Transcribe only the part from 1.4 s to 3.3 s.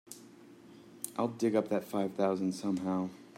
up that five thousand somehow.